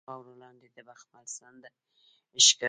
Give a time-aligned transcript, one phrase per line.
[0.05, 2.55] خاورو لاندې د بخمل څنډه ښکاریږي